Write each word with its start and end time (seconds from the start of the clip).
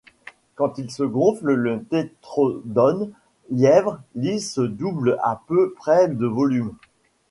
Quand 0.55 0.79
il 0.79 0.89
se 0.89 1.03
gonfle 1.03 1.53
le 1.53 1.83
tétrodon-lièvre 1.83 4.01
lisse 4.15 4.57
double 4.57 5.19
à 5.21 5.43
peu 5.45 5.73
près 5.77 6.07
de 6.07 6.25
volume. 6.25 6.73